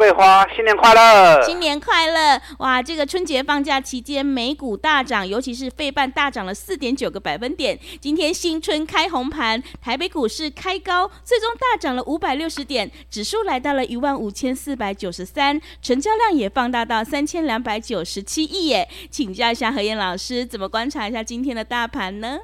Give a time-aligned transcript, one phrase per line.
[0.00, 1.42] 桂花，新年快乐！
[1.42, 2.40] 新年快乐！
[2.60, 7.78] 哇，这个春节放假期间，美股大涨，尤其是费半大涨了四点九个百分点。
[8.00, 18.88] 今天新春开红盘，台北股市开高，最终大涨了五百六十点，指数来到了一万五千四百九十三，成交量也放大到三千两百九十七亿耶。
[19.10, 22.38] 请教一下何燕老师，怎么观察一下今天的大盘呢？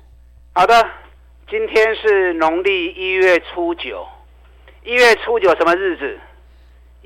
[0.52, 0.86] 好的，
[1.48, 4.06] 今天是农历一月初九，
[4.84, 6.20] 一月初九什么日子？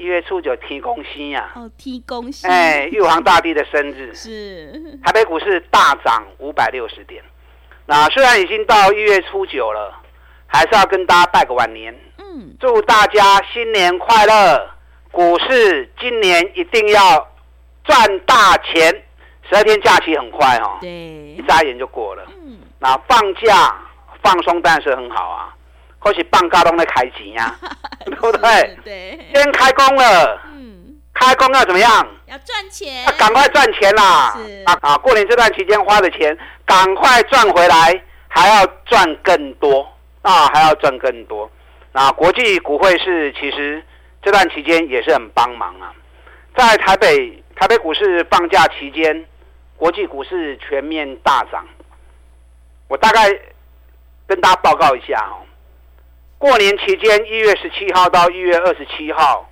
[0.01, 1.51] 一月初九，天公星呀！
[1.55, 2.49] 哦，天公星！
[2.49, 4.99] 哎，玉皇大帝的生日是。
[5.05, 7.23] 台北股市大涨五百六十点。
[7.85, 9.95] 那虽然已经到一月初九了，
[10.47, 11.95] 还是要跟大家拜个晚年。
[12.17, 12.57] 嗯。
[12.59, 14.71] 祝大家新年快乐！
[15.13, 17.29] 股市今年一定要
[17.85, 19.05] 赚大钱。
[19.51, 20.79] 十二天假期很快哈、哦。
[20.81, 20.89] 对。
[20.91, 22.25] 一眨眼就过了。
[22.43, 22.59] 嗯。
[22.79, 23.77] 那放假
[24.23, 25.55] 放松当然是很好啊。
[26.01, 27.57] 或许放假都在开钱呀，
[28.05, 28.79] 对不对？
[28.85, 30.41] 对，先开工了。
[30.55, 31.91] 嗯，开工要怎么样？
[32.27, 33.05] 要赚钱。
[33.07, 34.35] 啊，赶快赚钱啦！
[34.37, 39.87] 是啊啊，过年这段期间花的钱，赶快赚回来，还要赚更多
[40.23, 41.49] 啊，还要赚更多。
[41.93, 43.83] 啊国际股汇市其实
[44.23, 45.93] 这段期间也是很帮忙啊。
[46.57, 49.27] 在台北台北股市放假期间，
[49.77, 51.67] 国际股市全面大涨。
[52.89, 53.29] 我大概
[54.27, 55.45] 跟大家报告一下哦。
[56.41, 59.47] 过年期间，一月十七号到一月二十七号，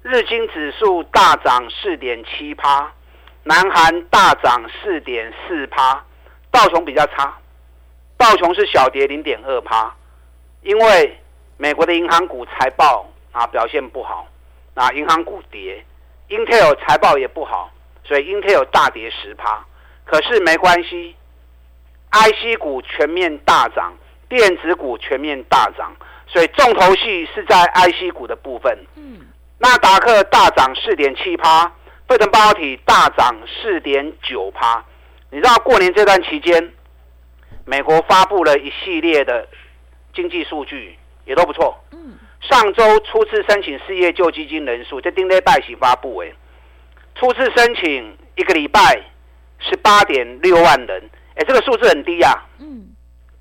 [0.00, 2.90] 日经指数大涨四点七趴，
[3.44, 6.02] 南韩大涨四点四趴，
[6.50, 7.36] 道琼比较差，
[8.16, 9.94] 道琼是小跌零点二趴，
[10.62, 11.18] 因为
[11.58, 14.26] 美国的银行股财报啊表现不好，
[14.72, 15.84] 啊银行股跌
[16.30, 17.70] ，Intel 财报也不好，
[18.02, 19.62] 所以 Intel 大跌十趴，
[20.06, 21.14] 可是没关系
[22.12, 23.92] ，IC 股全面大涨，
[24.26, 25.92] 电子股全面大涨。
[26.32, 28.78] 所以重头戏是在 IC 股的部分。
[28.94, 29.18] 嗯，
[29.58, 31.66] 纳达克大涨四点七趴，
[32.08, 34.84] 费城半导体大涨四点九趴。
[35.30, 36.72] 你知道过年这段期间，
[37.64, 39.48] 美国发布了一系列的
[40.14, 41.82] 经济数据，也都不错。
[41.90, 46.32] 嗯，上周初次申请失业救济金人数在丁内拜喜发布，哎，
[47.16, 48.80] 初次申请一个礼拜
[49.58, 52.40] 十八点六万人，哎，这个数字很低呀。
[52.60, 52.89] 嗯。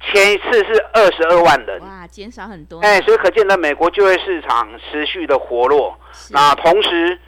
[0.01, 2.79] 前一次是二十二万人，哇，减少很多。
[2.79, 5.97] 哎，所以可见的美国就业市场持续的活络。
[6.31, 7.19] 那同时，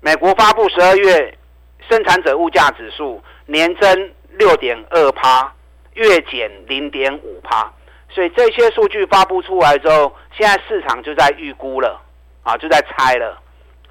[0.00, 1.36] 美国发布十二月
[1.88, 5.52] 生产者物价指数年增六点二趴，
[5.94, 7.70] 月减零点五趴。
[8.08, 12.00] 所以这些数据发布出来之后，现在市场就在预估了，
[12.44, 13.38] 啊，就在猜了。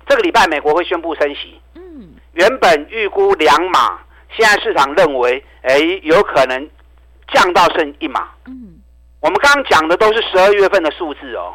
[0.07, 1.61] 这个礼拜美国会宣布升息。
[1.75, 3.99] 嗯，原本预估两码，
[4.31, 6.69] 现在市场认为，哎，有可能。
[7.33, 8.29] 降到剩一码。
[8.45, 8.79] 嗯，
[9.19, 11.53] 我们刚刚讲的都是十二月份的数字哦。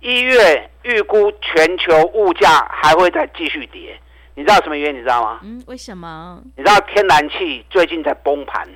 [0.00, 3.98] 一月预估全球物价还会再继续跌，
[4.34, 4.98] 你知道什么原因？
[4.98, 5.40] 你知道吗？
[5.42, 6.42] 嗯，为什么？
[6.56, 8.68] 你知道天然气最近在崩盘，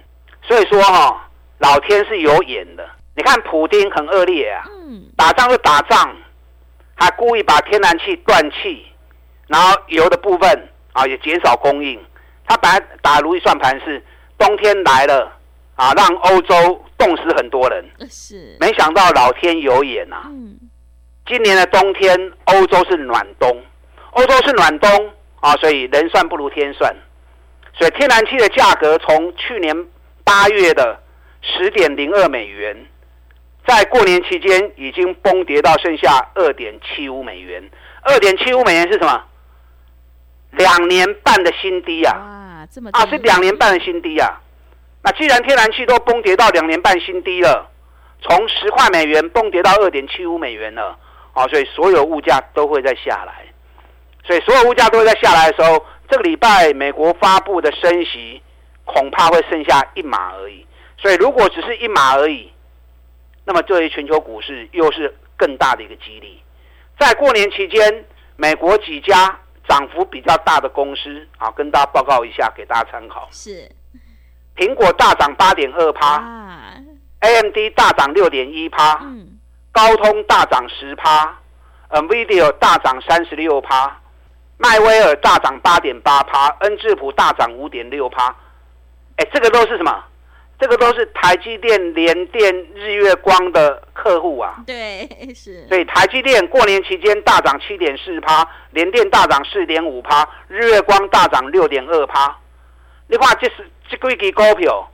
[0.42, 1.16] 所以说哈、哦，
[1.58, 2.88] 老天是有眼的。
[3.14, 6.16] 你看普丁很恶劣啊，嗯，打仗就打仗，
[6.94, 8.86] 还故意把天然气断气，
[9.48, 12.00] 然后油的部分啊也减少供应。
[12.46, 14.02] 他本来打如意算盘是
[14.38, 15.30] 冬天来了。
[15.78, 20.22] 啊，让欧洲冻死很多人，是没想到老天有眼呐、啊。
[20.26, 20.58] 嗯，
[21.24, 23.62] 今年的冬天，欧洲是暖冬，
[24.10, 24.90] 欧洲是暖冬
[25.38, 26.92] 啊，所以人算不如天算，
[27.74, 29.86] 所以天然气的价格从去年
[30.24, 31.00] 八月的
[31.42, 32.76] 十点零二美元，
[33.64, 37.62] 在过年期间已经崩跌到剩下二点七五美元。
[38.02, 39.22] 二点七五美元是什么？
[40.50, 42.16] 两年半的新低啊！
[42.16, 44.40] 哇，这么啊，是两年半的新低啊！
[45.02, 47.70] 那既然天然气都崩跌到两年半新低了，
[48.20, 50.98] 从十块美元崩跌到二点七五美元了，
[51.32, 53.46] 啊，所以所有物价都会再下来，
[54.24, 58.42] 所以所有物价都会再下来的时候，这个礼拜美国发布的升息
[58.84, 60.66] 恐怕会剩下一码而已。
[60.98, 62.52] 所以如果只是一码而已，
[63.44, 66.42] 那么对于全球股市又是更大的一个激励。
[66.98, 68.04] 在过年期间，
[68.34, 73.28] 美国几家涨幅比较大的公司啊，跟大家报告一下，给大家参考。
[73.30, 73.70] 是。
[74.58, 76.16] 苹果大涨八点二趴
[77.20, 79.38] ，，AMD 大涨六点一趴，嗯，
[79.70, 81.32] 高通大涨十趴
[81.90, 84.00] ，NVIDIA 大涨三十六趴，
[84.56, 88.34] 迈威尔大涨八点八趴，恩智浦大涨五点六趴。
[89.16, 90.04] 哎，这个都是什么？
[90.58, 94.56] 这个都是台积电、联电、日月光的客户啊。
[94.66, 95.64] 对，是。
[95.68, 102.36] 所以台积电过年期间大涨七点四趴，联电大涨四点五趴，日月光大涨六点二趴。
[103.10, 104.90] 你看，这是这几支股票，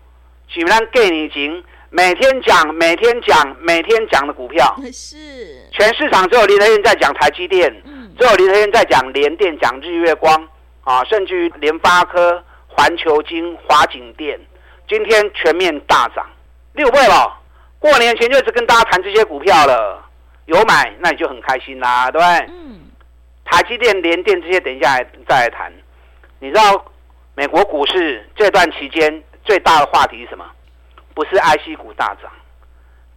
[0.46, 4.72] 是咱过年前每天讲、每天讲、每天讲的股票。
[4.92, 5.68] 是。
[5.72, 10.48] 全市场只有林德燕在讲台积电，嗯、只有林德燕在讲联电、讲日月光
[10.84, 14.38] 啊，甚至于联发科、环球金、华景电。
[14.88, 16.24] 今天全面大涨，
[16.74, 17.36] 六倍了。
[17.80, 20.00] 过年前就一直跟大家谈这些股票了，
[20.46, 22.46] 有买那你就很开心啦，对不对？
[22.50, 22.80] 嗯。
[23.44, 24.96] 台积电、联电这些，等一下
[25.28, 25.72] 再来谈。
[26.38, 26.84] 你知道
[27.36, 30.44] 美国股市这段期间最大的话题是什么？
[31.14, 32.30] 不是 IC 股大涨，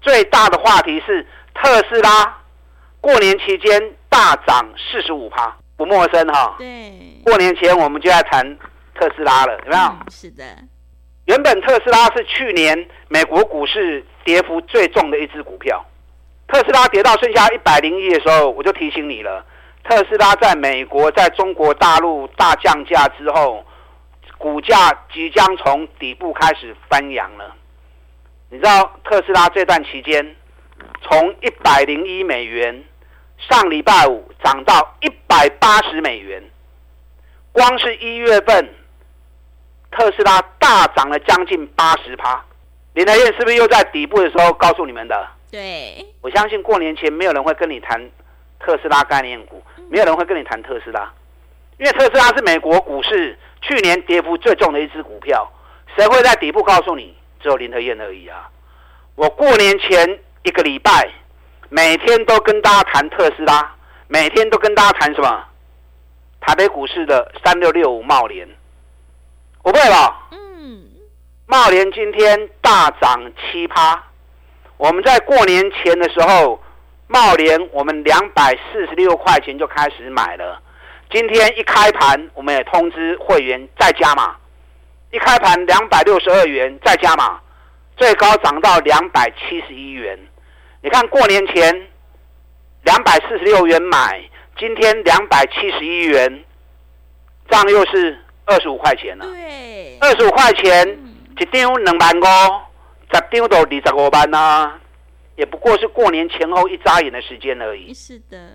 [0.02, 2.38] 最大的话题是特斯拉
[3.00, 6.56] 过年期间大涨四十五趴，不陌生哈。
[6.58, 7.22] 对。
[7.24, 8.58] 过年前我们就在谈
[8.96, 9.84] 特斯拉了，有没有？
[9.84, 10.44] 嗯，是的。
[11.26, 15.86] 原本特斯拉是去年美国股市跌幅最重的一只股票，
[16.48, 19.46] 特斯拉跌到剩下一百零一的时候，我就提醒你了。
[19.84, 23.66] 特斯拉在美国、在中国大陆大降价之后，
[24.38, 24.76] 股价
[25.14, 27.56] 即将从底部开始翻扬了。
[28.50, 30.36] 你知道特斯拉这段期间
[31.02, 32.84] 从一百零一美元
[33.38, 36.44] 上礼拜五涨到一百八十美元，
[37.52, 38.74] 光是一月份。
[39.90, 42.44] 特斯拉大涨了将近八十趴，
[42.94, 45.28] 林和彦是不是又在底部的时候告诉你们的？
[45.50, 48.00] 对，我相信过年前没有人会跟你谈
[48.60, 51.12] 特斯拉概念股，没有人会跟你谈特斯拉，
[51.80, 55.52] 因为特斯拉是美国股市去年跌幅最重的一只股票，
[55.96, 57.16] 谁会在底部告诉你？
[57.40, 58.50] 只有林和燕而已啊！
[59.16, 61.08] 我过年前一个礼拜，
[61.70, 63.76] 每天都跟大家谈特斯拉，
[64.08, 65.44] 每天都跟大家谈什么？
[66.40, 68.48] 台北股市的三六六五茂联。
[69.62, 70.30] 不对吧？
[70.32, 70.86] 嗯，
[71.46, 74.04] 茂联今天大涨七趴。
[74.78, 76.62] 我们在过年前的时候，
[77.08, 80.62] 茂联我们两百四十六块钱就开始买了。
[81.12, 84.36] 今天一开盘，我们也通知会员再加码。
[85.12, 87.40] 一开盘两百六十二元再加码，
[87.96, 90.18] 最高涨到两百七十一元。
[90.82, 91.88] 你看过年前
[92.84, 94.22] 两百四十六元买，
[94.58, 96.44] 今天两百七十一元，
[97.50, 98.20] 这样又是。
[98.50, 102.24] 二十五块钱了，对，二十五块钱，嗯、一张两万五，
[103.12, 104.80] 十张都二十五万啊，
[105.36, 107.94] 也不过是过年前后一眨眼的时间而已。
[107.94, 108.54] 是的，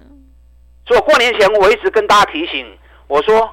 [0.86, 2.66] 所以过年前我一直跟大家提醒，
[3.06, 3.50] 我说，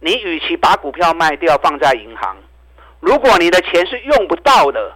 [0.00, 2.36] 你与其把股票卖掉放在银行，
[3.00, 4.94] 如果你的钱是用不到的，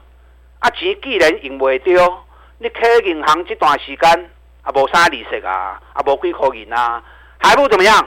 [0.59, 2.25] 啊钱既然用不掉，
[2.59, 4.31] 你开银行这段时间
[4.63, 7.03] 啊无啥利息啊，啊无几块银啊，
[7.39, 8.07] 还不如怎么样？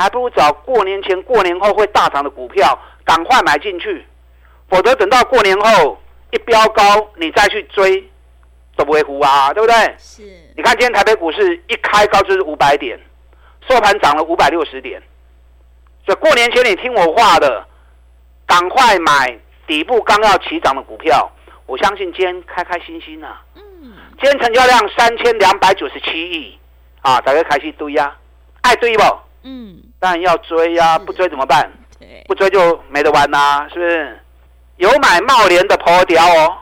[0.00, 4.06] 还不如找过年前、过年后会大涨的股票，赶快买进去，
[4.68, 6.00] 否则等到过年后
[6.30, 8.08] 一飙高，你再去追
[8.78, 9.74] 都不会糊啊，对不对？
[9.98, 10.22] 是。
[10.56, 12.96] 你看今天台北股市一开高就是五百点，
[13.68, 15.02] 收盘涨了五百六十点，
[16.06, 17.66] 所以过年前你听我话的，
[18.46, 19.36] 赶快买
[19.66, 21.30] 底部刚要起涨的股票。
[21.66, 23.42] 我相信今天开开心心啊。
[23.56, 23.92] 嗯。
[24.20, 26.56] 今天成交量三千两百九十七亿
[27.02, 28.16] 啊，大家开心堆呀，
[28.62, 29.02] 爱堆不？
[29.42, 29.82] 嗯。
[29.98, 31.68] 当然要追呀、啊，不追怎么办？
[32.28, 34.20] 不追就没得玩呐、啊，是不是？
[34.76, 36.56] 有买茂联的破掉哦。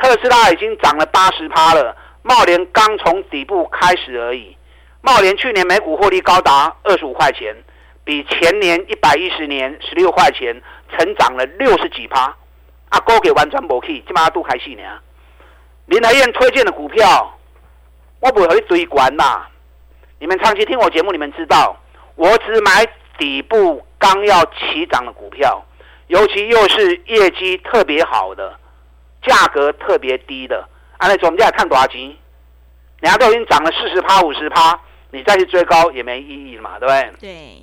[0.00, 4.56] 特斯拉已经涨了八十趴了，茂联刚从底部开始而已。
[5.02, 7.54] 茂联去年每股获利高达二十五块钱，
[8.04, 10.60] 比前年一百一十年十六块钱
[10.96, 12.34] 成长了六十几趴。
[12.88, 14.82] 啊，高给完全无去，起码都开心呢。
[15.86, 17.38] 林和彦推荐的股票，
[18.20, 19.46] 我不会和你堆关呐。
[20.18, 21.76] 你们长期听我节目，你们知道。
[22.16, 22.84] 我只买
[23.16, 25.64] 底部刚要起涨的股票，
[26.08, 28.58] 尤其又是业绩特别好的，
[29.22, 30.68] 价格特别低的。
[30.98, 32.00] 按那种我们再看多少钱，
[33.00, 34.78] 人家都已经涨了四十趴、五十趴，
[35.10, 37.12] 你再去追高也没意义嘛，对不对？
[37.20, 37.62] 对。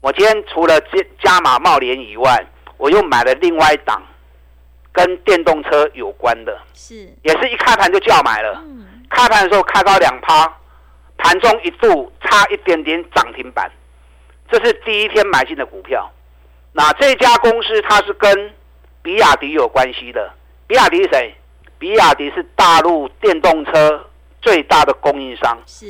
[0.00, 0.88] 我今天除了加
[1.22, 4.02] 加码茂联以外，我又买了另外一档
[4.92, 8.62] 跟电动车有关的，是，也是一开盘就叫买了。
[8.66, 9.02] 嗯。
[9.08, 10.52] 开盘的时候开高两趴，
[11.16, 13.70] 盘中一度差一点点涨停板。
[14.50, 16.08] 这是第一天买进的股票，
[16.72, 18.52] 那这家公司它是跟
[19.02, 20.32] 比亚迪有关系的。
[20.66, 21.34] 比亚迪是谁？
[21.78, 24.08] 比亚迪是大陆电动车
[24.40, 25.56] 最大的供应商。
[25.66, 25.86] 是，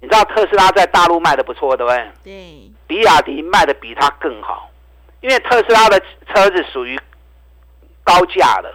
[0.00, 2.10] 你知道特斯拉在大陆卖的不错，对不对？
[2.24, 2.72] 对。
[2.86, 4.70] 比亚迪卖的比它更好，
[5.20, 6.00] 因为特斯拉的
[6.32, 6.98] 车子属于
[8.02, 8.72] 高价的，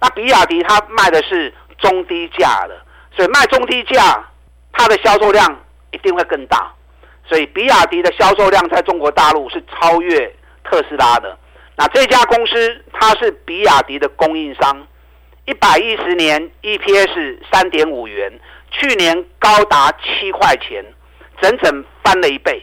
[0.00, 2.80] 那比亚迪它卖的是中低价的，
[3.14, 4.24] 所以卖中低价，
[4.72, 5.58] 它的销售量
[5.92, 6.72] 一定会更大。
[7.26, 10.26] 所以比亚迪的销售量在中国大陆是超越
[10.64, 11.38] 特斯拉的。
[11.76, 14.86] 那这家公司它是比亚迪的供应商，
[15.46, 18.32] 一百一十年 EPS 三点五元，
[18.70, 20.84] 去年高达七块钱，
[21.40, 22.62] 整整翻了一倍。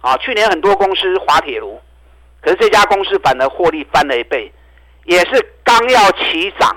[0.00, 1.80] 啊，去年很多公司滑铁卢，
[2.42, 4.52] 可是这家公司反而获利翻了一倍，
[5.04, 6.76] 也是刚要起涨，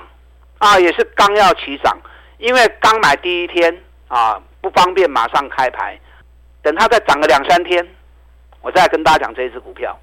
[0.59, 1.97] 啊，也是刚要起涨，
[2.37, 5.99] 因为刚买第一天啊不方便马上开牌，
[6.61, 7.85] 等它再涨个两三天，
[8.61, 9.99] 我再跟大家讲这一支股票。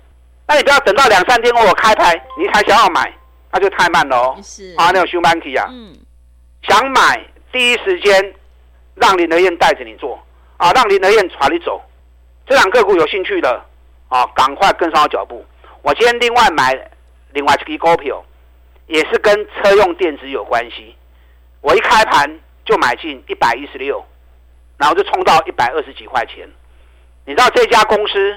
[0.47, 3.13] 那你不要等到两三天后我开牌，你才想要买，
[3.53, 4.39] 那就太慢了哦。
[4.43, 5.97] 是啊，那种熊班期啊，嗯，
[6.63, 8.35] 想买第一时间
[8.95, 10.21] 让林德燕带着你做
[10.57, 11.83] 啊，让林德燕传你走。
[12.47, 13.65] 这两个股有兴趣的
[14.09, 15.45] 啊，赶快跟上我脚步。
[15.83, 16.91] 我今天另外买
[17.33, 18.23] 另外一个股票，
[18.87, 20.95] 也是跟车用电子有关系。
[21.63, 24.05] 我一开盘就买进一百一十六，
[24.77, 26.47] 然后就冲到一百二十几块钱。
[27.25, 28.37] 你知道这家公司，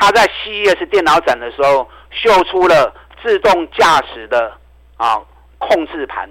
[0.00, 4.52] 它在 CES 电脑展的时候秀出了自动驾驶的
[4.96, 5.20] 啊
[5.58, 6.30] 控制盘，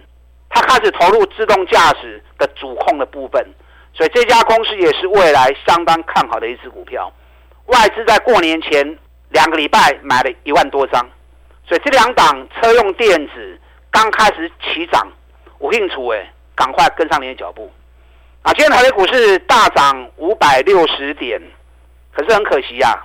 [0.50, 3.46] 它开始投入自动驾驶的主控的部分。
[3.94, 7.12] 所以这家公司也是未来相当看好的一只股票，
[7.66, 8.98] 外资在过年前
[9.30, 11.06] 两个礼拜买了一万多张，
[11.68, 13.60] 所以这两档车用电子
[13.92, 15.06] 刚开始起涨，
[15.58, 17.72] 我兴趣哎，赶快跟上你的脚步。
[18.44, 21.42] 啊，今天台北股市大涨五百六十点，
[22.14, 23.02] 可是很可惜呀、啊，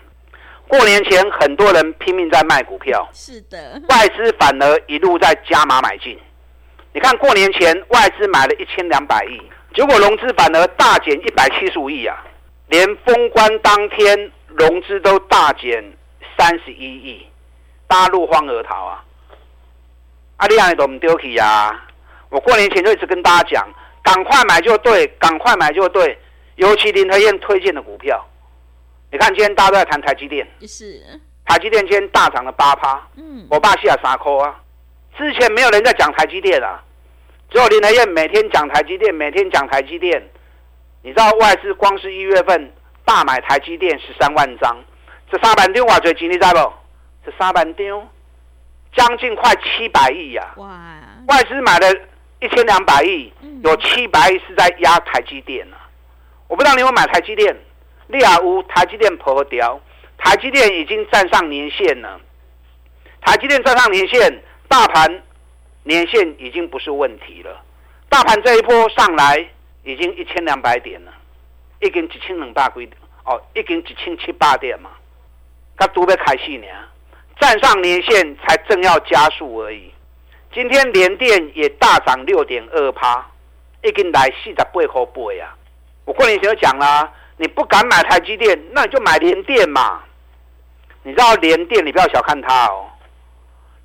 [0.68, 6.18] 过年前很多人拼命在卖股票，是的，外资反而一路在加码买进。
[6.94, 9.40] 你看过年前外资买了一千两百亿。
[9.74, 12.22] 结果融资反而大减一百七十五亿啊，
[12.68, 15.82] 连封关当天融资都大减
[16.36, 17.26] 三十一亿，
[17.86, 19.02] 大家落荒而逃啊！
[20.36, 21.88] 阿里安都唔丢弃呀！
[22.28, 23.68] 我过年前就一直跟大家讲，
[24.02, 26.18] 赶快买就对，赶快买就对。
[26.56, 28.22] 尤其林和燕推荐的股票，
[29.12, 31.02] 你看今天大家都在谈台积电，是
[31.44, 34.58] 台积电今天大涨了八趴，嗯，我爸西亚三扣啊，
[35.18, 36.82] 之前没有人在讲台积电啊。
[37.50, 40.22] 只有林德燕每天讲台积电，每天讲台积电。
[41.02, 42.72] 你知道外资光是一月份
[43.04, 44.74] 大买台积电十三万张，
[45.30, 46.72] 这三万张哇最吉利在不？
[47.26, 48.08] 这三万张
[48.96, 50.54] 将近快七百亿呀！
[50.56, 50.66] 哇！
[51.28, 51.86] 外资买了
[52.40, 53.30] 一千两百亿，
[53.62, 55.76] 有七百亿是在压台积电啊！
[56.48, 57.54] 我不知道你有没有买台积电，
[58.12, 59.80] 利亚乌台积电破掉，
[60.18, 62.20] 台积电已经站上年线了。
[63.20, 65.22] 台积电站上年线，大盘。
[65.84, 67.60] 年线已经不是问题了，
[68.08, 69.44] 大盘这一波上来
[69.82, 71.12] 已经一千两百点了，
[71.80, 72.92] 已经一千两百几点
[73.24, 74.90] 哦，已经一千七八点嘛，
[75.76, 76.66] 它都在开戏呢，
[77.40, 79.92] 站上年线才正要加速而已。
[80.54, 83.28] 今天联电也大涨六点二趴，
[83.82, 85.52] 已经来四十八块八呀。
[86.04, 90.00] 我过年前就讲了，你不敢买台积电，那你就买联电嘛。
[91.02, 92.86] 你知道联电，你不要小看它哦。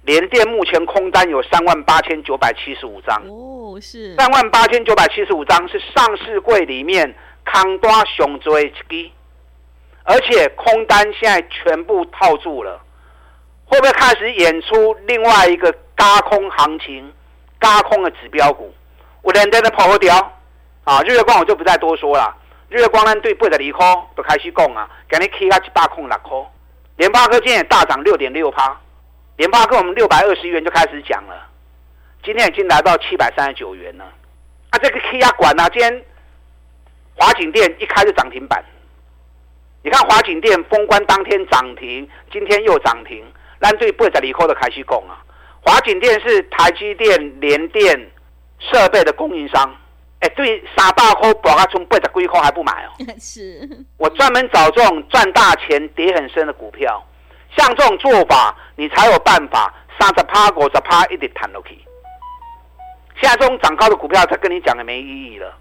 [0.03, 7.13] 联电目前空单有三万八千九百七十五张哦，是三万八千九百七十五张是上市柜里面
[7.43, 9.11] 空单上最一支，
[10.03, 12.79] 而且空单现在全部套住了，
[13.65, 17.11] 会不会开始演出另外一个轧空行情？
[17.59, 18.71] 轧空的指标股，
[19.23, 20.15] 我连电的跑不掉
[20.83, 21.01] 啊！
[21.01, 22.33] 日月光我就不再多说了，
[22.69, 26.37] 日月光呢对八十二块都开始讲啊，给你 K 到一百空六块，
[26.97, 28.77] 联发科今天也大涨六点六趴。
[29.37, 31.47] 联发科我们六百二十元就开始讲了，
[32.23, 34.03] 今天已经来到七百三十九元了。
[34.71, 36.03] 啊，这个 K 压管啊，今天
[37.15, 38.61] 华景电一开就涨停板。
[39.83, 43.23] 你看华景电封关当天涨停，今天又涨停。
[43.61, 45.23] 咱对八十二块都开始讲啊，
[45.61, 48.11] 华景电是台积电联电
[48.59, 49.73] 设备的供应商。
[50.19, 52.89] 哎，对，三百块博阿从八十几块还不买哦。
[53.19, 53.69] 是。
[53.97, 57.03] 我专门找这种赚大钱、跌很深的股票。
[57.55, 61.79] 像这种做法，你才有办法三十趴、五十趴一直弹下去。
[63.19, 65.55] 现在这种涨高的股票，再跟你讲也没意义了。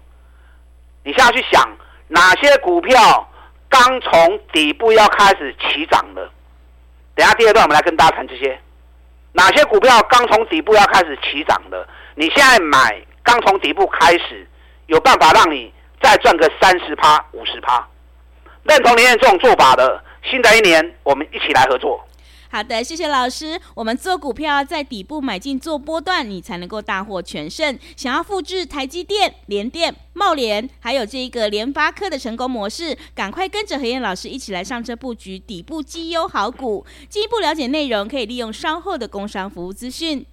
[1.03, 1.67] 你现在去想，
[2.07, 3.27] 哪些股票
[3.69, 6.31] 刚从底部要开始起涨了？
[7.15, 8.59] 等下第二段我们来跟大家谈这些。
[9.33, 11.87] 哪些股票刚从底部要开始起涨的？
[12.15, 14.47] 你现在买，刚从底部开始，
[14.85, 15.69] 有办法让你
[16.01, 17.85] 再赚个三十趴、五十趴？
[18.63, 20.01] 认同您的这种做法的？
[20.23, 21.99] 新的一年，我们一起来合作。
[22.49, 23.59] 好的，谢谢老师。
[23.75, 27.77] 我们做股票在底部买进做波段，你才能够大获全胜。
[27.97, 36.85] 想要复制台积电、联电、茂联，还有这一个联发科的成功模式，赶快跟着何燕老师一起来上车布局底部绩优好股。
[37.09, 40.25] 进一步了解内容，可以利用稍后的工商服务资讯。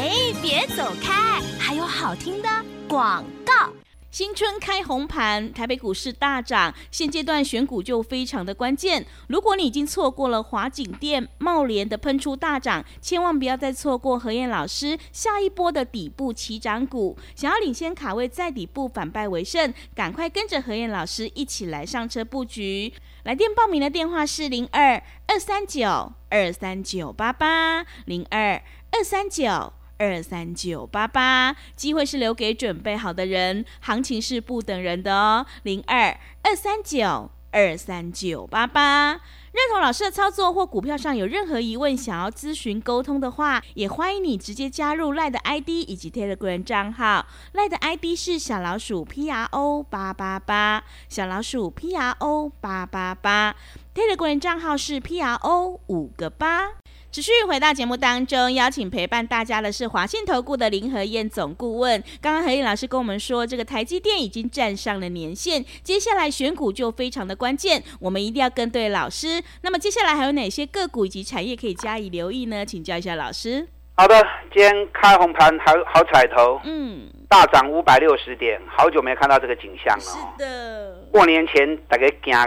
[0.00, 0.10] 哎。
[0.42, 2.48] 别走开，还有好听的
[2.88, 3.70] 广告。
[4.10, 9.04] 新春开红盘，台北股市大涨，现阶段选股就非常的关键。
[9.28, 17.18] 如果你已经错过了华景电、茂联的喷出大涨，千万不要再错过何燕老师下一波的底部起涨股。
[17.36, 22.90] 想要领先卡位，在底部反败为胜，赶快跟着何燕老师一起来上车布局。
[23.24, 29.74] 来电报名的电话是零二二三九二三九八八零二二三九。
[30.00, 35.44] 二三九八八，机会是留给准备好的人，行情是不等人的哦。
[35.64, 39.10] 零二二三九二三九八八，
[39.52, 47.26] 认同老师的操作或股票上有任何疑问，想要咨询沟通的话，也欢迎你直接加入赖的 ID 以及 Telegram 账号。
[47.52, 53.54] 赖的 ID 是小老鼠 P R O 八八八，小老鼠 P R O 八八八
[53.94, 56.70] ，Telegram 账号是 P R O 五个八。
[57.12, 62.00] 持续回到节目当中，邀请陪伴大家的是华信投顾的林和燕总顾问。
[62.20, 69.42] 刚刚和燕老师跟我们说，这个台积电已经站上了年线，接下来选股就非常的关键，我们一定要跟对老师。
[69.62, 72.64] 那么接下来还有哪些个股以及产业可以加以留意呢？
[72.64, 73.66] 请教一下老师。
[73.96, 74.14] 好的，
[74.54, 80.04] 今天开红盘，好好彩头，嗯，大涨五百六十点，好久没看到这个景象了。
[80.04, 82.46] 是的，过年前大家惊啊，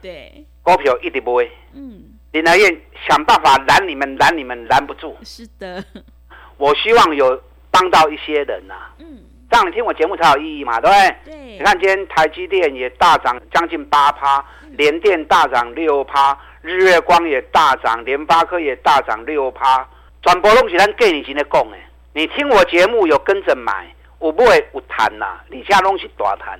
[0.00, 2.13] 对，股票一直买，嗯。
[2.34, 5.16] 林来燕想办法拦你们，拦你们拦不住。
[5.22, 5.84] 是的，
[6.56, 8.90] 我希望有帮到一些人呐、啊。
[8.98, 11.32] 嗯，这样你听我节目才有意义嘛，对不对？
[11.32, 11.58] 对。
[11.58, 19.88] 你看今天台积电也大涨将近八趴，联电大涨六趴，日月光也大涨，联发科也大涨六趴。
[20.20, 21.78] 转播东西咱给你今天讲诶，
[22.14, 26.58] 你听我节目有跟着买，我不会有谈呐，你家东西大谈，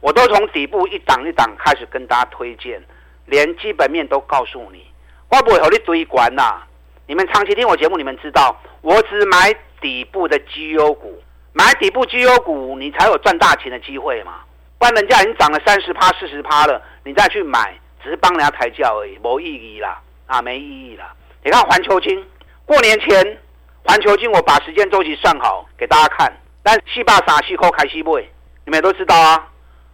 [0.00, 2.82] 我都从底部一档一档开始跟大家推荐，
[3.26, 4.84] 连基本面都告诉你。
[5.32, 6.60] 我不会和你追关呐！
[7.06, 11.22] 你们长期听我节目，你们知道我只买底部的绩优股，
[11.54, 14.40] 买底部绩优股，你才有赚大钱的机会嘛。
[14.78, 21.10] 不然人家已经涨了三十趴、四十趴了，你再去买，只是帮人家抬轿而已，没意义啦，啊，没意义啦。
[21.42, 22.22] 你看环球金，
[22.66, 23.38] 过年前
[23.84, 26.30] 环球金，我把时间周期算好给大家看，
[26.62, 28.22] 但四百三十块开始买，
[28.66, 29.48] 你们也都知道啊。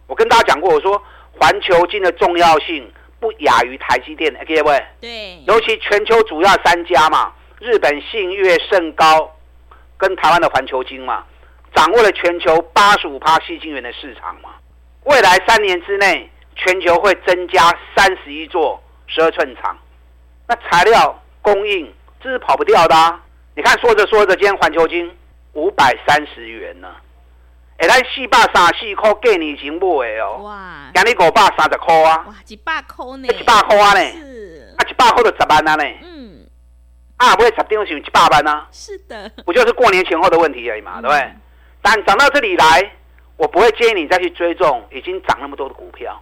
[0.05, 1.01] 我跟大家讲过，我说
[1.39, 2.91] 环球金的重要性。
[3.19, 4.85] 不亚于台积电，各位。
[5.01, 5.43] 对。
[5.45, 9.35] 尤其全球主要三家嘛，日本信越、盛高，
[9.97, 11.23] 跟台湾的环球晶嘛，
[11.75, 14.49] 掌握了全球八十五趴矽晶圆的市场嘛。
[15.03, 17.61] 未来三年之内，全球会增加
[17.95, 19.77] 三十一座十二寸厂，
[20.47, 23.21] 那材料供应这是跑不掉的啊。
[23.55, 25.11] 你看，说着说着，今天环球晶
[25.53, 26.95] 五百三十元呢。
[27.79, 30.39] 哎，咱四百三十四块，过年前买的哦。
[30.43, 30.91] 哇！
[30.93, 32.25] 今年五百三十块啊。
[32.27, 33.27] 哇，一百块呢？
[33.27, 33.99] 一百块啊呢？
[34.11, 34.75] 是。
[34.77, 35.83] 啊，一百块就十万啊呢？
[36.03, 36.45] 嗯。
[37.15, 38.67] 啊，不会十张是一百万啊？
[38.69, 39.31] 是的。
[39.45, 41.33] 不就是过年前后的问题而已嘛，嗯、对不对？
[41.81, 42.91] 但涨到这里来，
[43.37, 46.21] 我不会建议你再去追踪已经涨那么多的股票。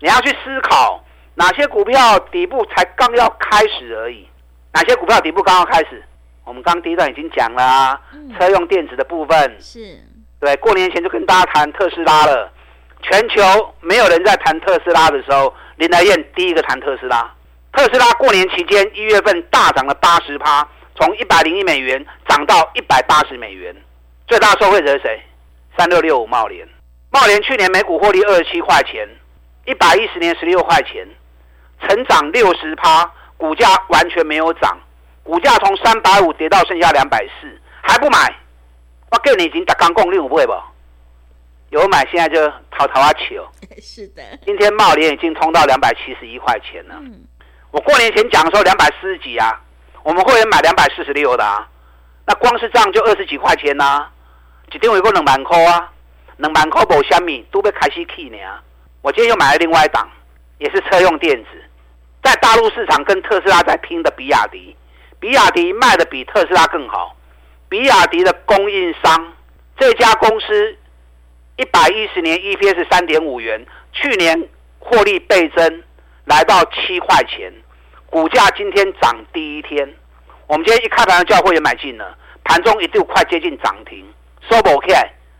[0.00, 1.04] 你要去思考
[1.36, 4.28] 哪些股票底部才刚要开始而已，
[4.72, 6.02] 哪些股票底部刚要开始？
[6.42, 10.02] 我们刚刚第一段已经讲了啊，嗯、车用电子的部分是。
[10.46, 12.48] 对，过年前就跟大家谈特斯拉了。
[13.02, 13.42] 全球
[13.80, 17.28] 没有人在谈特斯拉的时候，林来燕第一个谈特斯拉。
[17.72, 23.74] 特斯拉过年期间一月份大涨了八十趴，从一百零一美元涨到一百八十美元。
[24.28, 25.20] 最大受惠者是谁？
[25.76, 26.64] 三六六五茂联。
[27.10, 29.04] 茂联去年每股获利二十七块钱，
[29.64, 31.04] 一百一十年十六块钱，
[31.80, 34.78] 成长六十趴，股价完全没有涨，
[35.24, 38.32] 股价从三百五跌到剩下两百四，还不买。
[39.10, 40.52] 我给你已经打刚供六五倍不？
[41.70, 43.46] 有买现在就淘淘啊球。
[43.82, 44.22] 是的。
[44.44, 46.94] 今天茂联已经冲到两百七十一块钱了。
[47.00, 47.24] 嗯。
[47.70, 49.60] 我过年前讲的时候两百四十几啊，
[50.02, 51.68] 我们会员买两百四十六的啊，
[52.24, 54.10] 那光是这样就二十几块钱呐、啊，
[54.72, 55.92] 一定有个两万块啊，
[56.36, 58.38] 两万块无虾米都被开始起呢。
[59.02, 60.08] 我今天又买了另外一档，
[60.58, 61.50] 也是车用电子，
[62.22, 64.74] 在大陆市场跟特斯拉在拼的比亚迪，
[65.20, 67.14] 比亚迪卖的比特斯拉更好。
[67.68, 69.34] 比亚迪的供应商，
[69.78, 70.76] 这家公司
[71.56, 74.48] 一百一十年 EPS 三点五元，去年
[74.78, 75.82] 获利倍增，
[76.26, 77.52] 来到七块钱，
[78.08, 79.92] 股价今天涨第一天，
[80.46, 84.06] 我们今天一开盘就叫会员买进了，盘中一度快接近涨停，
[84.48, 84.94] 收不 OK？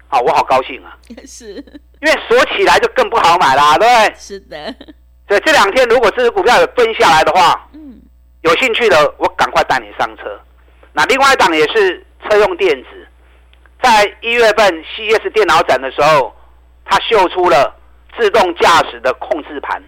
[0.08, 0.98] 好，我好高兴啊！
[1.26, 1.54] 是，
[2.00, 4.14] 因为锁起来就更不好买啦，对不对？
[4.16, 4.74] 是的。
[5.28, 8.00] 所以这两天如果这支股票有蹲下来的话，嗯，
[8.42, 10.40] 有兴趣的我赶快带你上车。
[10.92, 12.04] 那另外一档也是。
[12.28, 13.08] 车用电子，
[13.82, 16.34] 在一月份 CES 电脑展的时候，
[16.84, 17.74] 它秀出了
[18.18, 19.82] 自动驾驶的控制盘。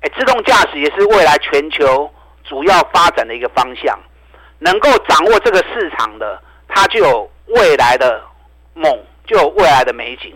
[0.00, 2.12] 哎，自动驾驶也是未来全球
[2.44, 3.98] 主要发展的一个方向。
[4.60, 8.20] 能够掌握这个市场的，它就有未来的
[8.74, 10.34] 梦，就有未来的美景。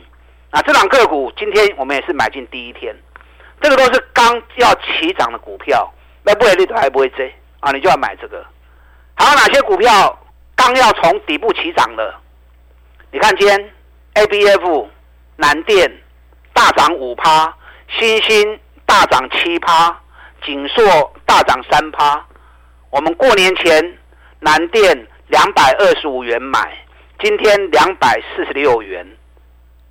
[0.50, 2.94] 那这档个股今天我们也是买进第一天，
[3.60, 8.44] 这个都是刚要起涨的股票，那不会利润还不会追啊，你就要买这个。
[9.14, 10.18] 还有哪些股票
[10.54, 12.20] 刚要从底部起涨了？
[13.10, 13.70] 你看今天
[14.14, 14.88] ABF、
[15.36, 15.90] 南电
[16.52, 17.52] 大涨五趴，
[17.88, 20.00] 新兴大涨七趴，
[20.44, 22.24] 景硕大涨三趴。
[22.90, 23.98] 我们过年前
[24.40, 26.72] 南电两百二十五元买，
[27.18, 29.06] 今天两百四十六元。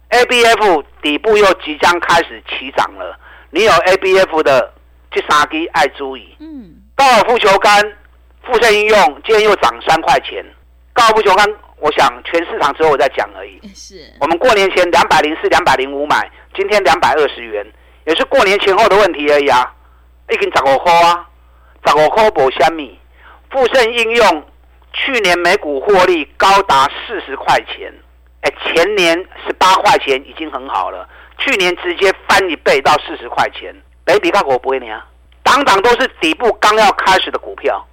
[0.10, 3.17] ABF 底部又即将开始起涨了，
[3.50, 4.74] 你有 ABF 的
[5.12, 6.36] 这三支爱注意。
[6.39, 7.97] 嗯，高尔夫球杆。
[8.51, 10.43] 富盛应用今天又涨三块钱，
[10.91, 13.57] 高尔夫球杆，我想全市场只有我在讲而已。
[13.73, 17.65] 是，我们过年前两百零四、两百零五买，今天两百二十元，
[18.05, 19.73] 也是过年前后的问题而已啊。
[20.29, 21.25] 已经十五块啊，
[21.85, 22.99] 十五块无虾米。
[23.49, 24.45] 富盛应用
[24.91, 27.93] 去年每股获利高达四十块钱，
[28.41, 35.07] 哎，前年十八块钱已经很好了，去年直接翻一倍到四十块钱，北比较我不会啊，
[35.41, 37.87] 档档都是底部刚要开始的股票。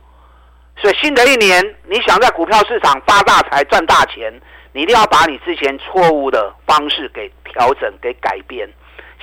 [0.81, 4.33] 所以新的一年，你想在股票市场发大财、赚大钱，
[4.73, 8.69] 你一定要把你之前错误的方式给调整、给改变。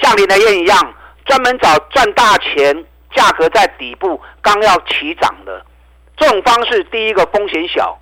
[0.01, 0.93] 像林德燕一样，
[1.25, 2.83] 专门找赚大钱、
[3.15, 5.65] 价格在底部刚要起涨的
[6.17, 6.83] 这种方式。
[6.91, 7.97] 第一个风险小，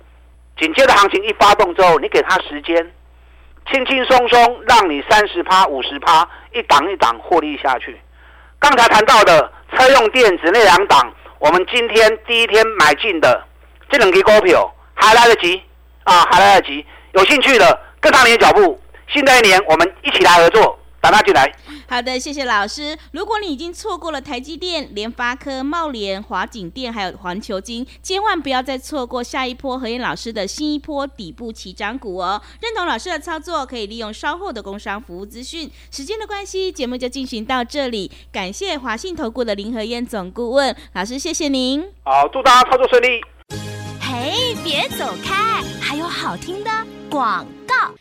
[0.58, 2.92] 紧接着行情一发动之后，你给他时间，
[3.70, 8.00] 轻轻松松让你三十趴、五十趴一档一档获利下去。
[8.58, 11.14] 刚才谈到的车用电子那两档。
[11.44, 13.44] 我们今天第一天买进的
[13.90, 15.62] 这两只股票还来得及
[16.04, 16.86] 啊，还来得及！
[17.12, 18.80] 有兴趣的跟上你的脚步，
[19.12, 21.52] 新的一年我们一起来合作，打他进来。
[21.88, 22.96] 好的，谢谢老师。
[23.12, 32.40] 如果你已经错过了台积电、联发科、茂联、华景电，还有环球晶，千万不要再错过下一波何燕老师的新一波底部起涨股哦。
[32.60, 35.70] 认同老师的操作，可以利用稍后的工商服务资讯。
[35.90, 38.10] 时间的关系，节目就进行到这里。
[38.32, 41.84] 感谢华信投顾的林何燕总顾问老师，谢谢您。
[42.02, 43.20] 好，祝大家操作顺利。
[44.00, 46.70] 嘿，别走开，还有好听的
[47.10, 47.94] 广告。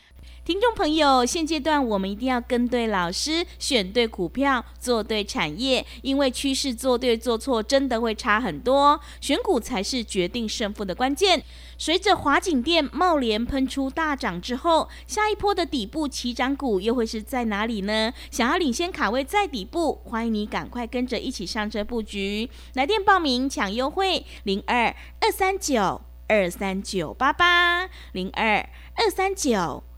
[0.45, 8.99] 听众朋友，现阶段我们一定要跟对老师，选对股票，做对产业，因为趋势做对做错真的会差很多。
[9.21, 11.41] 选股才是决定胜负的关键。
[11.77, 18.11] 随着华景电、茂联喷出大涨之后，下一波的底部起涨股又会是在哪里呢？
[18.29, 22.49] 想要领先卡位在底部，欢迎你赶快跟着一起上车布局。
[22.73, 28.57] 来电报名抢优惠：零二二三九二三九八八零二
[28.95, 29.81] 二三九。